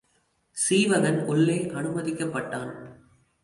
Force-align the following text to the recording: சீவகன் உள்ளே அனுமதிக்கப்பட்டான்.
சீவகன் 0.57 1.25
உள்ளே 1.25 1.59
அனுமதிக்கப்பட்டான். 1.73 2.73